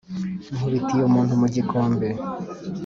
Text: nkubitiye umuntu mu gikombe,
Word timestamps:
nkubitiye 0.55 1.03
umuntu 1.05 1.33
mu 1.41 1.47
gikombe, 1.55 2.07